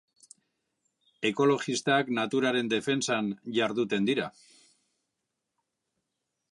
[1.29, 4.31] Ekologistak naturaren defentsan jarduten dira.